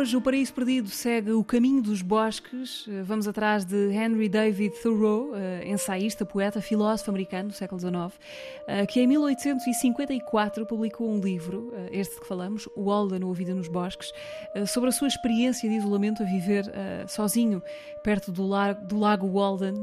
Hoje 0.00 0.16
o 0.16 0.20
Paraíso 0.22 0.54
Perdido 0.54 0.88
segue 0.88 1.32
o 1.32 1.44
caminho 1.44 1.82
dos 1.82 2.00
bosques. 2.00 2.86
Eh, 2.88 3.02
vamos 3.02 3.28
atrás 3.28 3.66
de 3.66 3.92
Henry 3.92 4.30
David 4.30 4.72
Thoreau, 4.82 5.36
eh, 5.36 5.64
ensaísta, 5.66 6.24
poeta, 6.24 6.62
filósofo 6.62 7.10
americano 7.10 7.50
do 7.50 7.54
século 7.54 7.78
XIX, 7.78 8.18
eh, 8.66 8.86
que 8.86 8.98
em 8.98 9.06
1854 9.06 10.64
publicou 10.64 11.06
um 11.06 11.20
livro, 11.20 11.70
este 11.92 12.18
que 12.18 12.26
falamos, 12.26 12.66
Walden, 12.74 13.22
ou 13.24 13.30
A 13.30 13.34
Vida 13.34 13.52
nos 13.52 13.68
Bosques, 13.68 14.10
sobre 14.66 14.88
a 14.88 14.92
sua 14.92 15.06
experiência 15.06 15.68
de 15.68 15.76
isolamento 15.76 16.22
a 16.22 16.26
viver 16.26 16.64
sozinho 17.06 17.62
perto 18.02 18.32
do 18.32 18.46
lago, 18.46 18.86
do 18.86 18.98
lago 18.98 19.26
Walden, 19.26 19.74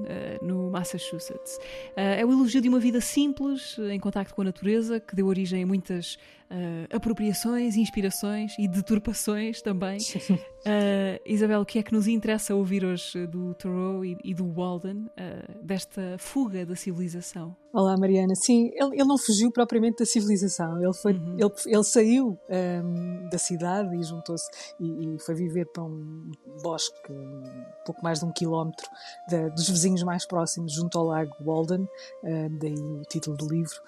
no 0.42 0.72
Massachusetts. 0.72 1.60
É 1.96 2.26
o 2.26 2.32
elogio 2.32 2.60
de 2.60 2.70
uma 2.70 2.80
vida 2.80 3.00
simples, 3.02 3.78
em 3.78 4.00
contacto 4.00 4.34
com 4.34 4.42
a 4.42 4.46
natureza, 4.46 5.00
que 5.00 5.16
deu 5.16 5.28
origem 5.28 5.64
a 5.64 5.68
muitas 5.68 6.18
uh, 6.52 6.96
apropriações, 6.96 7.76
inspirações 7.76 8.56
e 8.58 8.68
deturpações 8.68 9.62
também. 9.62 10.00
Uh, 10.00 11.20
Isabel, 11.26 11.62
o 11.62 11.66
que 11.66 11.80
é 11.80 11.84
que 11.84 11.94
nos 11.94 12.08
interessa 12.08 12.56
ouvir 12.56 12.84
hoje 12.84 13.26
do 13.28 13.54
Thoreau 13.56 14.04
e, 14.04 14.18
e 14.24 14.34
do 14.34 14.52
Walden, 14.52 15.06
uh, 15.06 15.64
desta 15.64 16.18
fuga 16.18 16.66
da 16.66 16.76
civilização? 16.76 17.56
Olá, 17.74 17.98
Mariana. 17.98 18.34
Sim, 18.34 18.72
ele, 18.74 18.94
ele 18.94 19.04
não 19.04 19.18
fugiu 19.18 19.52
propriamente 19.52 20.00
da 20.00 20.06
civilização. 20.06 20.82
Ele, 20.82 20.94
foi, 20.94 21.14
uhum. 21.14 21.38
ele, 21.38 21.52
ele 21.66 21.84
saiu 21.84 22.40
um, 22.50 23.30
da 23.30 23.38
cidade 23.38 23.96
e 23.96 24.04
juntou-se 24.04 24.50
e, 24.80 25.16
e, 25.16 25.20
foi 25.20 25.36
viver 25.36 25.66
para 25.66 25.84
um 25.84 26.32
bosque 26.64 27.12
um 27.12 27.66
pouco 27.86 28.02
mais 28.02 28.20
de 28.20 28.26
um 28.26 28.32
quilómetro 28.32 28.88
da, 29.30 29.50
dos 29.50 29.70
vizinhos 29.70 30.02
mais 30.04 30.26
próximos, 30.26 30.74
junto 30.74 30.98
ao 30.98 31.06
lago 31.06 31.36
Walden, 31.42 31.82
uh, 31.82 32.50
daí 32.60 32.74
o 32.74 33.02
título 33.04 33.36
do 33.36 33.48
livro 33.48 33.82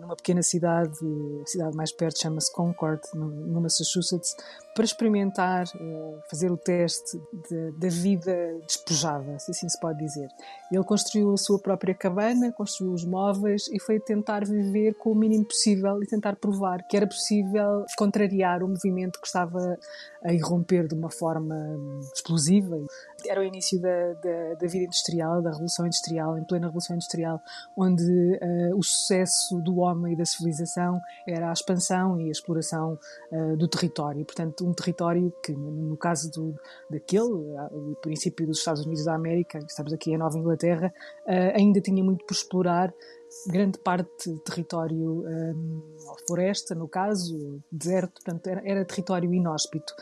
numa 0.00 0.16
pequena 0.16 0.42
cidade, 0.42 0.98
a 1.42 1.46
cidade 1.46 1.76
mais 1.76 1.92
perto 1.92 2.20
chama-se 2.20 2.52
Concord, 2.52 3.00
no, 3.14 3.26
no, 3.26 3.60
Massachusetts, 3.60 4.36
para 4.74 4.84
experimentar, 4.84 5.66
uh, 5.74 6.20
fazer 6.30 6.50
o 6.50 6.56
teste 6.56 7.20
de, 7.48 7.72
da 7.72 7.88
vida 7.88 8.58
despojada, 8.66 9.38
se 9.38 9.50
assim 9.50 9.68
se 9.68 9.78
pode 9.78 9.98
dizer. 9.98 10.28
Ele 10.70 10.84
construiu 10.84 11.32
a 11.32 11.36
sua 11.36 11.58
própria 11.58 11.94
cabana, 11.94 12.52
construiu 12.52 12.92
os 12.92 13.04
móveis 13.04 13.21
e 13.72 13.80
foi 13.80 14.00
tentar 14.00 14.44
viver 14.44 14.94
com 14.94 15.12
o 15.12 15.14
mínimo 15.14 15.44
possível 15.44 16.02
e 16.02 16.06
tentar 16.06 16.36
provar 16.36 16.86
que 16.88 16.96
era 16.96 17.06
possível 17.06 17.84
contrariar 17.96 18.62
o 18.62 18.68
movimento 18.68 19.20
que 19.20 19.26
estava 19.26 19.78
a 20.24 20.32
irromper 20.32 20.86
de 20.86 20.94
uma 20.94 21.10
forma 21.10 21.56
explosiva. 22.14 22.78
Era 23.28 23.40
o 23.40 23.44
início 23.44 23.80
da, 23.80 24.14
da, 24.14 24.54
da 24.54 24.66
vida 24.66 24.84
industrial, 24.84 25.42
da 25.42 25.50
Revolução 25.50 25.86
Industrial, 25.86 26.38
em 26.38 26.44
plena 26.44 26.66
Revolução 26.66 26.96
Industrial, 26.96 27.40
onde 27.76 28.02
uh, 28.02 28.76
o 28.76 28.82
sucesso 28.82 29.60
do 29.60 29.78
homem 29.78 30.14
e 30.14 30.16
da 30.16 30.24
civilização 30.24 31.00
era 31.26 31.50
a 31.50 31.52
expansão 31.52 32.20
e 32.20 32.28
a 32.28 32.32
exploração 32.32 32.98
uh, 33.30 33.56
do 33.56 33.68
território. 33.68 34.24
Portanto, 34.24 34.66
um 34.66 34.72
território 34.72 35.32
que, 35.42 35.52
no 35.52 35.96
caso 35.96 36.30
do, 36.30 36.54
daquele, 36.90 37.22
o 37.72 37.96
princípio 38.00 38.46
dos 38.46 38.58
Estados 38.58 38.84
Unidos 38.84 39.04
da 39.04 39.14
América, 39.14 39.58
estamos 39.58 39.92
aqui 39.92 40.12
em 40.12 40.18
Nova 40.18 40.38
Inglaterra, 40.38 40.92
uh, 41.26 41.56
ainda 41.56 41.80
tinha 41.80 42.02
muito 42.02 42.24
por 42.24 42.34
explorar 42.34 42.92
grande 43.46 43.78
parte 43.78 44.30
de 44.30 44.40
território 44.40 45.24
um, 45.26 45.82
floresta, 46.26 46.74
no 46.74 46.88
caso, 46.88 47.62
deserto, 47.70 48.14
portanto 48.14 48.46
era, 48.46 48.62
era, 48.64 48.84
território 48.84 49.32
inóspito. 49.32 49.94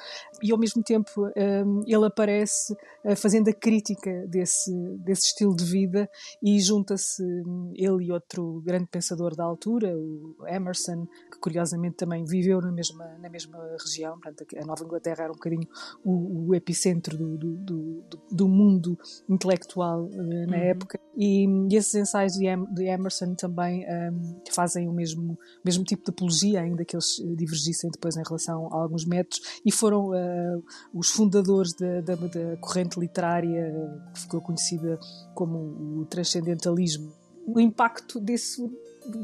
E 0.42 0.52
ao 0.52 0.58
mesmo 0.58 0.82
tempo 0.82 1.26
um, 1.36 1.82
ele 1.86 2.06
aparece 2.06 2.72
uh, 3.04 3.16
fazendo 3.16 3.48
a 3.48 3.52
crítica 3.52 4.26
desse, 4.26 4.72
desse 4.98 5.28
estilo 5.28 5.54
de 5.54 5.64
vida 5.64 6.08
e 6.42 6.60
junta-se 6.60 7.22
um, 7.22 7.72
ele 7.74 8.06
e 8.06 8.12
outro 8.12 8.60
grande 8.64 8.86
pensador 8.86 9.34
da 9.34 9.44
altura, 9.44 9.96
o 9.96 10.46
Emerson, 10.46 11.06
que 11.30 11.38
curiosamente 11.40 11.96
também 11.96 12.24
viveu 12.24 12.60
na 12.60 12.72
mesma, 12.72 13.04
na 13.18 13.28
mesma 13.28 13.58
região, 13.78 14.18
portanto 14.18 14.46
a 14.56 14.64
Nova 14.64 14.84
Inglaterra 14.84 15.24
era 15.24 15.32
um 15.32 15.36
bocadinho 15.36 15.68
o, 16.04 16.48
o 16.48 16.54
epicentro 16.54 17.16
do, 17.16 17.36
do, 17.36 17.56
do, 17.56 18.04
do, 18.30 18.48
mundo 18.48 18.98
intelectual 19.28 20.04
uh, 20.04 20.46
na 20.46 20.56
uhum. 20.56 20.62
época. 20.62 21.00
E, 21.16 21.46
e, 21.70 21.76
esses 21.76 21.94
ensaios 21.94 22.34
de, 22.34 22.46
de 22.74 22.84
Emerson 22.84 23.19
também 23.36 23.84
um, 23.88 24.40
fazem 24.52 24.88
o 24.88 24.92
mesmo, 24.92 25.38
mesmo 25.64 25.84
tipo 25.84 26.04
de 26.04 26.10
apologia, 26.10 26.60
ainda 26.60 26.84
que 26.84 26.94
eles 26.94 27.20
eh, 27.20 27.34
divergissem 27.34 27.90
depois 27.90 28.16
em 28.16 28.22
relação 28.22 28.66
a 28.72 28.82
alguns 28.82 29.04
métodos, 29.04 29.40
e 29.64 29.72
foram 29.72 30.10
uh, 30.10 30.64
os 30.94 31.10
fundadores 31.10 31.72
da, 31.74 32.00
da, 32.00 32.14
da 32.14 32.56
corrente 32.58 32.98
literária 32.98 33.72
que 34.14 34.20
ficou 34.20 34.40
conhecida 34.40 34.98
como 35.34 36.00
o 36.00 36.06
transcendentalismo. 36.06 37.12
O 37.46 37.58
impacto 37.58 38.20
desse 38.20 38.62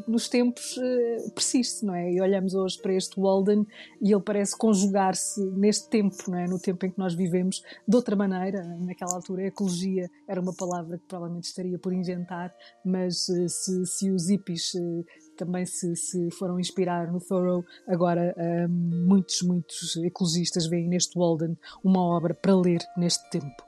nos 0.06 0.28
tempos 0.28 0.76
uh, 0.76 1.30
persiste, 1.32 1.84
não 1.84 1.94
é? 1.94 2.12
E 2.12 2.20
olhamos 2.20 2.54
hoje 2.54 2.80
para 2.80 2.94
este 2.94 3.18
Walden 3.18 3.66
e 4.00 4.12
ele 4.12 4.22
parece 4.22 4.56
conjugar-se 4.56 5.40
neste 5.52 5.88
tempo, 5.88 6.16
não 6.28 6.38
é? 6.38 6.46
No 6.46 6.58
tempo 6.58 6.86
em 6.86 6.90
que 6.90 6.98
nós 6.98 7.14
vivemos, 7.14 7.62
de 7.86 7.96
outra 7.96 8.16
maneira. 8.16 8.62
Naquela 8.80 9.14
altura, 9.14 9.46
ecologia 9.46 10.10
era 10.28 10.40
uma 10.40 10.54
palavra 10.54 10.98
que 10.98 11.04
provavelmente 11.06 11.44
estaria 11.44 11.78
por 11.78 11.92
inventar, 11.92 12.54
mas 12.84 13.28
uh, 13.28 13.48
se, 13.48 13.86
se, 13.86 14.10
os 14.10 14.28
hippies 14.28 14.74
uh, 14.74 15.04
também 15.36 15.66
se, 15.66 15.94
se, 15.96 16.30
foram 16.32 16.58
inspirar 16.58 17.12
no 17.12 17.20
Thoreau, 17.20 17.64
agora 17.86 18.34
muitos, 18.68 19.42
muitos 19.42 19.96
ecologistas 19.96 20.66
veem 20.66 20.88
neste 20.88 21.18
Walden 21.18 21.56
uma 21.84 22.00
obra 22.00 22.32
para 22.32 22.56
ler 22.56 22.80
neste 22.96 23.28
tempo. 23.30 23.62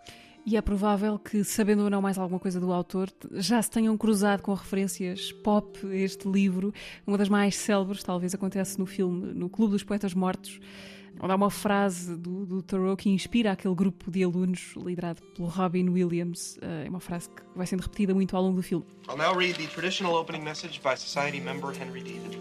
E 0.50 0.56
é 0.56 0.62
provável 0.62 1.18
que, 1.18 1.44
sabendo 1.44 1.82
ou 1.84 1.90
não 1.90 2.00
mais 2.00 2.16
alguma 2.16 2.40
coisa 2.40 2.58
do 2.58 2.72
autor, 2.72 3.10
já 3.32 3.60
se 3.60 3.70
tenham 3.70 3.94
cruzado 3.98 4.40
com 4.40 4.54
referências 4.54 5.30
pop 5.30 5.78
a 5.86 5.94
este 5.94 6.26
livro. 6.26 6.72
Uma 7.06 7.18
das 7.18 7.28
mais 7.28 7.54
célebres, 7.54 8.02
talvez, 8.02 8.34
acontece 8.34 8.78
no 8.78 8.86
filme 8.86 9.34
No 9.34 9.50
Clube 9.50 9.72
dos 9.72 9.84
Poetas 9.84 10.14
Mortos, 10.14 10.58
onde 11.20 11.30
há 11.30 11.36
uma 11.36 11.50
frase 11.50 12.16
do, 12.16 12.46
do 12.46 12.62
Thoreau 12.62 12.96
que 12.96 13.10
inspira 13.10 13.52
aquele 13.52 13.74
grupo 13.74 14.10
de 14.10 14.24
alunos 14.24 14.72
liderado 14.74 15.20
pelo 15.36 15.48
Robin 15.48 15.90
Williams. 15.90 16.58
Eh, 16.62 16.84
é 16.86 16.88
uma 16.88 17.00
frase 17.00 17.28
que 17.28 17.42
vai 17.54 17.66
sendo 17.66 17.82
repetida 17.82 18.14
muito 18.14 18.34
ao 18.34 18.42
longo 18.42 18.56
do 18.56 18.62
filme. 18.62 18.86
I'll 19.06 19.18
now 19.18 19.38
read 19.38 19.58
the 19.58 19.66
traditional 19.66 20.14
opening 20.14 20.42
message 20.42 20.80
by 20.82 20.96
Society 20.96 21.42
member 21.42 21.78
Henry 21.78 22.00
David. 22.00 22.38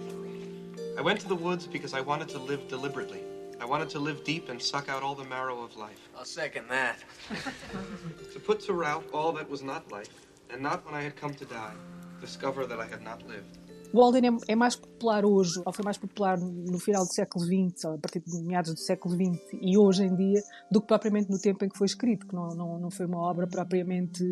I 0.97 1.01
went 1.01 1.19
to 1.24 1.28
the 1.28 1.35
woods 1.35 1.68
because 1.68 1.94
I 1.94 2.00
wanted 2.00 2.29
to 2.29 2.39
live 2.39 2.69
deliberately. 2.69 3.26
I 3.59 3.66
wanted 3.66 3.90
to 3.90 4.00
live 4.00 4.23
deep 4.23 4.50
and 4.50 4.62
suck 4.62 4.88
out 4.88 5.03
all 5.03 5.16
the 5.16 5.23
marrow 5.23 5.63
of 5.63 5.75
life. 5.75 6.09
I'll 6.16 6.25
second 6.25 6.68
that. 6.69 7.03
to 8.34 8.40
put 8.40 8.59
to 8.62 8.73
rout 8.73 9.03
all 9.13 9.31
that 9.34 9.50
was 9.50 9.63
not 9.63 9.91
life, 9.91 10.09
and 10.50 10.62
not 10.62 10.85
when 10.85 10.94
I 10.94 11.01
had 11.01 11.16
come 11.16 11.34
to 11.35 11.45
die, 11.45 11.73
discover 12.22 12.66
that 12.68 12.79
I 12.79 12.85
had 12.85 13.01
not 13.01 13.28
lived. 13.28 13.57
O 13.93 13.99
Walden 13.99 14.27
é, 14.27 14.51
é, 14.51 14.55
mais 14.55 14.75
popular 14.75 15.25
hoje, 15.25 15.61
ou 15.65 15.71
foi 15.71 15.83
mais 15.83 15.97
popular 15.97 16.37
no 16.39 16.79
final 16.79 17.05
do 17.05 17.13
século 17.13 17.45
XX, 17.45 17.85
a 17.85 17.97
partir 17.97 18.19
de 18.19 18.41
meados 18.41 18.73
do 18.73 18.79
século 18.79 19.15
XX 19.15 19.39
e 19.61 19.77
hoje 19.77 20.03
em 20.03 20.15
dia, 20.15 20.41
do 20.69 20.81
que 20.81 20.87
propriamente 20.87 21.29
no 21.29 21.39
tempo 21.39 21.63
em 21.63 21.69
que 21.69 21.77
foi 21.77 21.85
escrito, 21.85 22.27
que 22.27 22.35
não, 22.35 22.49
não, 22.49 22.79
não 22.79 22.91
foi 22.91 23.05
uma 23.05 23.19
obra 23.19 23.47
propriamente 23.47 24.23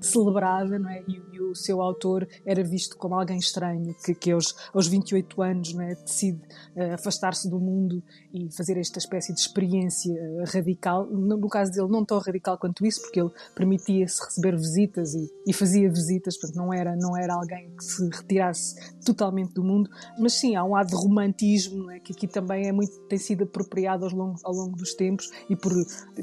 celebrada, 0.00 0.78
não 0.78 0.88
é? 0.88 1.02
E, 1.08 1.22
e 1.32 1.40
o 1.40 1.54
seu 1.54 1.80
autor 1.80 2.28
era 2.46 2.62
visto 2.62 2.96
como 2.96 3.14
alguém 3.14 3.38
estranho, 3.38 3.94
que, 4.04 4.14
que 4.14 4.30
aos, 4.30 4.54
aos 4.72 4.86
28 4.86 5.42
anos 5.42 5.74
não 5.74 5.82
é? 5.82 5.94
decide 5.94 6.40
uh, 6.76 6.94
afastar-se 6.94 7.48
do 7.48 7.58
mundo 7.58 8.02
e 8.32 8.48
fazer 8.56 8.78
esta 8.78 8.98
espécie 8.98 9.34
de 9.34 9.40
experiência 9.40 10.12
uh, 10.12 10.44
radical. 10.46 11.06
No, 11.06 11.36
no, 11.36 11.48
caso 11.48 11.72
dele, 11.72 11.88
não 11.88 12.04
tão 12.04 12.18
radical 12.18 12.56
quanto 12.58 12.86
isso, 12.86 13.00
porque 13.02 13.20
ele 13.20 13.30
permitia-se 13.54 14.24
receber 14.24 14.56
visitas 14.56 15.14
e, 15.14 15.28
e 15.46 15.52
fazia 15.52 15.90
visitas, 15.90 16.38
portanto, 16.38 16.56
não 16.56 16.72
era, 16.72 16.94
não 16.96 17.16
era 17.16 17.34
alguém 17.34 17.70
que 17.76 17.84
se 17.84 18.08
retirasse 18.08 18.76
totalmente 19.04 19.52
do 19.54 19.64
mundo, 19.64 19.90
mas 20.18 20.34
sim, 20.34 20.56
há 20.56 20.64
um 20.64 20.72
lado 20.72 20.88
de 20.88 20.96
romantismo 20.96 21.90
é? 21.90 22.00
que 22.00 22.12
aqui 22.12 22.26
também 22.26 22.68
é 22.68 22.72
muito, 22.72 22.98
tem 23.02 23.18
sido 23.18 23.44
apropriado 23.44 24.04
ao 24.04 24.10
longo, 24.12 24.38
ao 24.44 24.52
longo 24.52 24.76
dos 24.76 24.94
tempos 24.94 25.30
e 25.48 25.56
por, 25.56 25.72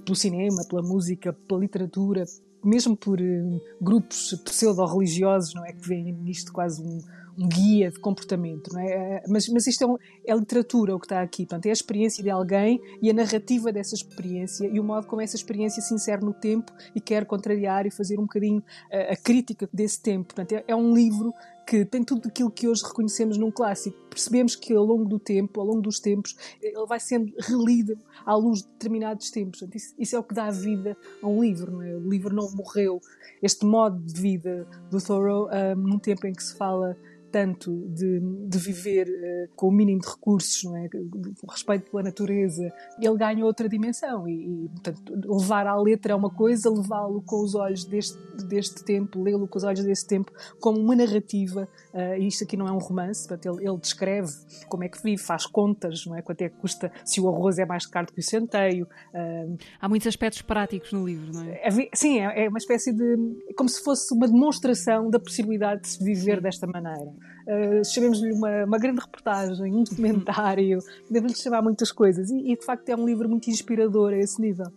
pelo 0.03 0.15
cinema, 0.15 0.63
pela 0.69 0.81
música, 0.81 1.33
pela 1.33 1.59
literatura, 1.59 2.25
mesmo 2.63 2.95
por 2.95 3.19
uh, 3.19 3.61
grupos 3.81 4.33
pseudo-religiosos, 4.43 5.53
não 5.53 5.65
é? 5.65 5.71
Que 5.71 5.87
veem 5.87 6.11
nisto 6.11 6.51
quase 6.51 6.81
um, 6.81 6.99
um, 7.37 7.47
guia 7.47 7.91
de 7.91 7.99
comportamento, 7.99 8.73
não 8.73 8.81
é? 8.81 9.23
Mas, 9.27 9.47
mas 9.47 9.67
isto 9.67 9.83
é, 9.83 9.87
um, 9.87 9.95
é 10.25 10.35
literatura 10.35 10.95
o 10.95 10.99
que 10.99 11.05
está 11.05 11.21
aqui, 11.21 11.45
portanto, 11.45 11.65
é 11.67 11.69
a 11.69 11.73
experiência 11.73 12.23
de 12.23 12.29
alguém 12.29 12.81
e 13.01 13.09
a 13.09 13.13
narrativa 13.13 13.71
dessa 13.71 13.95
experiência 13.95 14.67
e 14.67 14.79
o 14.79 14.83
modo 14.83 15.07
como 15.07 15.21
essa 15.21 15.35
experiência 15.35 15.81
se 15.81 15.93
insere 15.93 16.25
no 16.25 16.33
tempo 16.33 16.71
e 16.95 16.99
quer 16.99 17.25
contrariar 17.25 17.85
e 17.85 17.91
fazer 17.91 18.19
um 18.19 18.23
bocadinho 18.23 18.63
a, 18.91 19.13
a 19.13 19.15
crítica 19.15 19.69
desse 19.71 20.01
tempo. 20.01 20.33
Portanto, 20.33 20.53
é, 20.53 20.63
é 20.67 20.75
um 20.75 20.93
livro 20.93 21.33
que 21.67 21.83
tem 21.83 22.01
tudo 22.01 22.29
aquilo 22.29 22.49
que 22.49 22.65
hoje 22.65 22.81
reconhecemos 22.81 23.37
num 23.37 23.51
clássico. 23.51 23.97
Percebemos 24.09 24.55
que 24.55 24.73
ao 24.73 24.85
longo 24.85 25.03
do 25.03 25.19
tempo, 25.19 25.59
ao 25.59 25.67
longo 25.67 25.81
dos 25.81 25.99
tempos, 25.99 26.33
ele 26.61 26.85
vai 26.85 26.97
sendo 26.97 27.33
relido 27.41 27.99
à 28.25 28.33
luz 28.35 28.61
de 28.61 28.69
determinados 28.69 29.29
tempos. 29.29 29.61
Isso, 29.75 29.93
isso, 29.99 30.15
é 30.15 30.19
o 30.19 30.23
que 30.23 30.33
dá 30.33 30.49
vida 30.49 30.95
a 31.21 31.27
um 31.27 31.41
livro, 31.41 31.73
não 31.73 31.81
é? 31.81 31.93
O 31.93 32.09
livro 32.09 32.33
não 32.33 32.49
morreu. 32.51 33.01
Este 33.43 33.65
modo 33.65 33.99
de 33.99 34.19
vida 34.19 34.65
do 34.89 35.01
Thoreau, 35.01 35.49
um, 35.49 35.75
num 35.75 35.99
tempo 35.99 36.25
em 36.25 36.33
que 36.33 36.41
se 36.41 36.55
fala 36.55 36.97
tanto 37.31 37.87
de, 37.89 38.19
de 38.47 38.57
viver 38.57 39.07
uh, 39.07 39.55
com 39.55 39.67
o 39.67 39.71
mínimo 39.71 40.01
de 40.01 40.07
recursos, 40.07 40.63
não 40.63 40.77
é? 40.77 40.87
com 40.89 41.51
respeito 41.51 41.89
pela 41.89 42.03
natureza, 42.03 42.71
ele 43.01 43.17
ganha 43.17 43.45
outra 43.45 43.67
dimensão. 43.67 44.27
E, 44.27 44.65
e 44.65 44.69
portanto, 44.69 45.13
levar 45.25 45.67
à 45.67 45.75
letra 45.79 46.13
é 46.13 46.15
uma 46.15 46.29
coisa, 46.29 46.69
levá-lo 46.69 47.21
com 47.21 47.43
os 47.43 47.55
olhos 47.55 47.85
deste, 47.85 48.17
deste 48.47 48.83
tempo, 48.83 49.21
lê-lo 49.21 49.47
com 49.47 49.57
os 49.57 49.63
olhos 49.63 49.83
desse 49.83 50.07
tempo, 50.07 50.31
como 50.59 50.79
uma 50.79 50.95
narrativa. 50.95 51.67
Uh, 51.93 52.21
isto 52.21 52.43
aqui 52.43 52.55
não 52.55 52.67
é 52.67 52.71
um 52.71 52.77
romance, 52.77 53.27
portanto, 53.27 53.57
ele, 53.57 53.69
ele, 53.69 53.77
descreve 53.77 54.31
como 54.67 54.83
é 54.83 54.89
que 54.89 55.01
vive, 55.01 55.21
faz 55.21 55.45
contas, 55.45 56.05
não 56.05 56.15
é? 56.15 56.21
quanto 56.21 56.41
é 56.41 56.49
que 56.49 56.57
custa, 56.57 56.91
se 57.05 57.21
o 57.21 57.27
arroz 57.29 57.57
é 57.59 57.65
mais 57.65 57.85
caro 57.85 58.07
do 58.07 58.13
que 58.13 58.19
o 58.19 58.23
centeio. 58.23 58.87
Uh, 59.13 59.57
Há 59.79 59.89
muitos 59.89 60.07
aspectos 60.07 60.41
práticos 60.41 60.91
no 60.91 61.05
livro, 61.05 61.31
não 61.33 61.43
é? 61.43 61.61
é 61.63 61.89
sim, 61.93 62.19
é, 62.19 62.45
é, 62.45 62.49
uma 62.49 62.57
espécie 62.57 62.93
de. 62.93 63.17
como 63.55 63.69
se 63.69 63.83
fosse 63.83 64.13
uma 64.13 64.27
demonstração 64.27 65.09
da 65.09 65.19
possibilidade 65.19 65.81
de 65.81 65.87
se 65.89 66.03
viver 66.03 66.41
desta 66.41 66.67
maneira. 66.67 67.13
Uh, 67.47 67.83
chamemos-lhe 67.85 68.31
uma, 68.33 68.65
uma 68.65 68.77
grande 68.77 68.99
reportagem, 68.99 69.73
um 69.73 69.83
documentário, 69.83 70.79
devemos-lhe 71.09 71.37
chamar 71.37 71.61
muitas 71.61 71.91
coisas. 71.91 72.29
E, 72.29 72.51
e 72.51 72.57
de 72.57 72.65
facto 72.65 72.89
é 72.89 72.95
um 72.95 73.05
livro 73.05 73.29
muito 73.29 73.49
inspirador 73.49 74.13
a 74.13 74.17
esse 74.17 74.41
nível. 74.41 74.71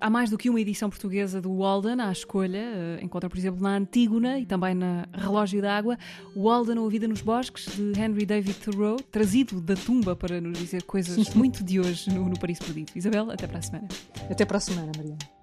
Há 0.00 0.08
mais 0.08 0.30
do 0.30 0.38
que 0.38 0.48
uma 0.48 0.58
edição 0.58 0.88
portuguesa 0.88 1.42
do 1.42 1.54
Walden 1.58 2.00
à 2.00 2.10
escolha. 2.10 2.58
Eh, 2.58 3.00
encontra, 3.02 3.28
por 3.28 3.36
exemplo, 3.36 3.60
na 3.60 3.76
Antígona 3.76 4.38
e 4.38 4.46
também 4.46 4.74
na 4.74 5.06
Relógio 5.12 5.60
d'Água. 5.60 5.98
Walden 6.34 6.78
ou 6.78 6.86
A 6.86 6.90
Vida 6.90 7.06
nos 7.06 7.20
Bosques, 7.20 7.66
de 7.66 8.00
Henry 8.00 8.24
David 8.24 8.54
Thoreau, 8.60 8.96
trazido 8.96 9.60
da 9.60 9.74
tumba 9.74 10.16
para 10.16 10.40
nos 10.40 10.58
dizer 10.58 10.84
coisas 10.84 11.28
muito 11.36 11.62
de 11.62 11.78
hoje 11.78 12.08
no, 12.10 12.30
no 12.30 12.40
Paris 12.40 12.58
Perdido. 12.58 12.92
Isabel, 12.96 13.30
até 13.30 13.46
para 13.46 13.58
a 13.58 13.62
semana. 13.62 13.88
Até 14.30 14.46
para 14.46 14.56
a 14.56 14.60
semana, 14.60 14.90
Mariana. 14.96 15.39